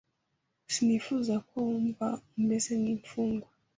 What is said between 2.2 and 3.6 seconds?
umeze nk'imfungwa.